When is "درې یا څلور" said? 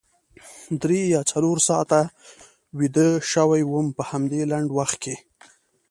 0.81-1.57